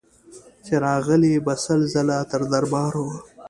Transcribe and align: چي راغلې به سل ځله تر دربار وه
چي 0.65 0.73
راغلې 0.85 1.33
به 1.45 1.53
سل 1.63 1.81
ځله 1.93 2.17
تر 2.31 2.41
دربار 2.51 2.93
وه 3.03 3.15